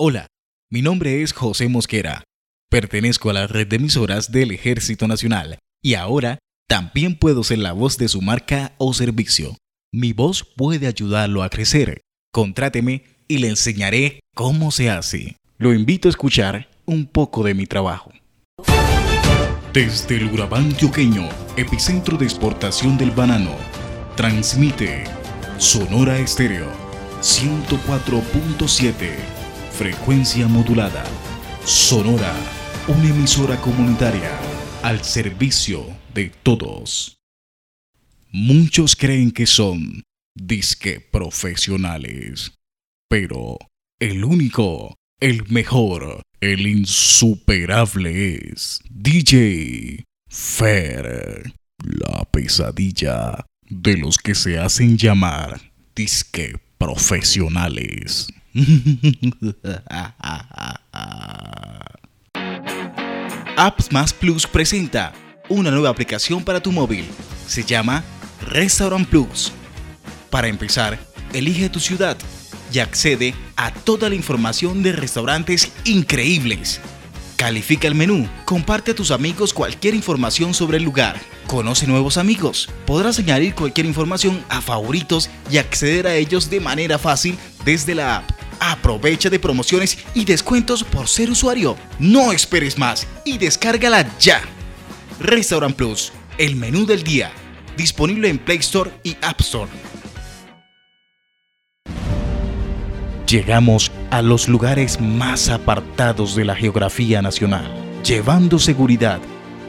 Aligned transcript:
Hola, 0.00 0.28
mi 0.70 0.80
nombre 0.80 1.24
es 1.24 1.32
José 1.32 1.66
Mosquera. 1.66 2.22
Pertenezco 2.70 3.30
a 3.30 3.32
la 3.32 3.48
red 3.48 3.66
de 3.66 3.78
emisoras 3.78 4.30
del 4.30 4.52
Ejército 4.52 5.08
Nacional 5.08 5.58
y 5.82 5.94
ahora 5.94 6.38
también 6.68 7.16
puedo 7.16 7.42
ser 7.42 7.58
la 7.58 7.72
voz 7.72 7.98
de 7.98 8.06
su 8.06 8.22
marca 8.22 8.76
o 8.78 8.94
servicio. 8.94 9.56
Mi 9.92 10.12
voz 10.12 10.44
puede 10.44 10.86
ayudarlo 10.86 11.42
a 11.42 11.48
crecer. 11.48 12.02
Contráteme 12.32 13.02
y 13.26 13.38
le 13.38 13.48
enseñaré 13.48 14.20
cómo 14.36 14.70
se 14.70 14.88
hace. 14.88 15.34
Lo 15.56 15.74
invito 15.74 16.06
a 16.06 16.10
escuchar 16.10 16.70
un 16.86 17.08
poco 17.08 17.42
de 17.42 17.54
mi 17.54 17.66
trabajo. 17.66 18.12
Desde 19.72 20.18
el 20.18 20.26
Urabá 20.26 20.58
antioqueño, 20.58 21.28
epicentro 21.56 22.16
de 22.16 22.24
exportación 22.24 22.96
del 22.96 23.10
banano, 23.10 23.56
transmite 24.14 25.02
Sonora 25.58 26.20
Estéreo 26.20 26.70
104.7 27.20 29.37
Frecuencia 29.78 30.48
modulada. 30.48 31.04
Sonora, 31.64 32.34
una 32.88 33.10
emisora 33.10 33.60
comunitaria 33.60 34.36
al 34.82 35.04
servicio 35.04 35.86
de 36.12 36.32
todos. 36.42 37.16
Muchos 38.32 38.96
creen 38.96 39.30
que 39.30 39.46
son 39.46 40.02
disque 40.34 40.98
profesionales, 40.98 42.54
pero 43.08 43.56
el 44.00 44.24
único, 44.24 44.96
el 45.20 45.48
mejor, 45.48 46.22
el 46.40 46.66
insuperable 46.66 48.50
es 48.50 48.80
DJ 48.90 50.04
Fer, 50.28 51.52
la 51.84 52.24
pesadilla 52.32 53.46
de 53.70 53.96
los 53.96 54.18
que 54.18 54.34
se 54.34 54.58
hacen 54.58 54.98
llamar 54.98 55.60
disque 55.94 56.56
profesionales. 56.78 58.28
Apps 63.56 63.88
Plus 64.18 64.46
presenta 64.46 65.12
una 65.48 65.70
nueva 65.70 65.90
aplicación 65.90 66.44
para 66.44 66.60
tu 66.60 66.72
móvil. 66.72 67.04
Se 67.46 67.64
llama 67.64 68.04
Restaurant 68.42 69.08
Plus. 69.08 69.52
Para 70.30 70.48
empezar, 70.48 70.98
elige 71.32 71.68
tu 71.68 71.80
ciudad 71.80 72.16
y 72.72 72.80
accede 72.80 73.34
a 73.56 73.72
toda 73.72 74.08
la 74.08 74.14
información 74.14 74.82
de 74.82 74.92
restaurantes 74.92 75.72
increíbles. 75.84 76.80
Califica 77.36 77.88
el 77.88 77.94
menú, 77.94 78.28
comparte 78.44 78.90
a 78.90 78.94
tus 78.94 79.10
amigos 79.10 79.54
cualquier 79.54 79.94
información 79.94 80.54
sobre 80.54 80.78
el 80.78 80.82
lugar, 80.82 81.20
conoce 81.46 81.86
nuevos 81.86 82.18
amigos, 82.18 82.68
podrás 82.84 83.18
añadir 83.18 83.54
cualquier 83.54 83.86
información 83.86 84.44
a 84.48 84.60
favoritos 84.60 85.30
y 85.50 85.58
acceder 85.58 86.06
a 86.06 86.16
ellos 86.16 86.50
de 86.50 86.60
manera 86.60 86.98
fácil 86.98 87.38
desde 87.64 87.94
la 87.94 88.16
app. 88.16 88.37
Aprovecha 88.68 89.30
de 89.30 89.38
promociones 89.38 89.96
y 90.12 90.26
descuentos 90.26 90.84
por 90.84 91.08
ser 91.08 91.30
usuario. 91.30 91.74
No 91.98 92.32
esperes 92.32 92.76
más 92.76 93.06
y 93.24 93.38
descárgala 93.38 94.06
ya. 94.18 94.42
Restaurant 95.20 95.74
Plus, 95.74 96.12
el 96.36 96.54
menú 96.54 96.84
del 96.84 97.02
día. 97.02 97.30
Disponible 97.78 98.28
en 98.28 98.36
Play 98.36 98.58
Store 98.58 98.90
y 99.02 99.16
App 99.22 99.40
Store. 99.40 99.70
Llegamos 103.26 103.90
a 104.10 104.20
los 104.20 104.48
lugares 104.48 105.00
más 105.00 105.48
apartados 105.48 106.36
de 106.36 106.44
la 106.44 106.54
geografía 106.54 107.22
nacional, 107.22 107.72
llevando 108.04 108.58
seguridad, 108.58 109.20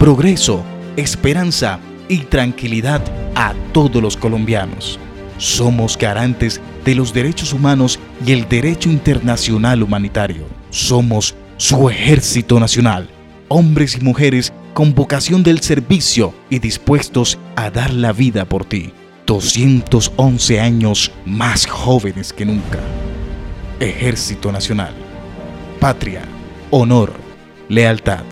progreso, 0.00 0.64
esperanza 0.96 1.78
y 2.08 2.24
tranquilidad 2.24 3.02
a 3.36 3.54
todos 3.72 4.02
los 4.02 4.16
colombianos. 4.16 4.98
Somos 5.40 5.96
garantes 5.96 6.60
de 6.84 6.94
los 6.94 7.14
derechos 7.14 7.54
humanos 7.54 7.98
y 8.26 8.32
el 8.32 8.46
derecho 8.46 8.90
internacional 8.90 9.82
humanitario. 9.82 10.44
Somos 10.68 11.34
su 11.56 11.88
ejército 11.88 12.60
nacional, 12.60 13.08
hombres 13.48 13.96
y 13.96 14.00
mujeres 14.02 14.52
con 14.74 14.94
vocación 14.94 15.42
del 15.42 15.60
servicio 15.60 16.34
y 16.50 16.58
dispuestos 16.58 17.38
a 17.56 17.70
dar 17.70 17.90
la 17.94 18.12
vida 18.12 18.44
por 18.44 18.66
ti. 18.66 18.92
211 19.26 20.60
años 20.60 21.10
más 21.24 21.66
jóvenes 21.66 22.34
que 22.34 22.44
nunca. 22.44 22.80
Ejército 23.80 24.52
Nacional. 24.52 24.92
Patria, 25.80 26.20
honor, 26.70 27.14
lealtad. 27.70 28.24